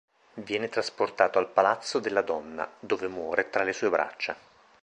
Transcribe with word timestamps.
Viene 0.41 0.67
trasportato 0.67 1.37
al 1.37 1.49
palazzo 1.51 1.99
della 1.99 2.23
donna, 2.23 2.67
dove 2.79 3.07
muore 3.07 3.51
tra 3.51 3.61
le 3.61 3.71
sue 3.71 3.91
braccia. 3.91 4.35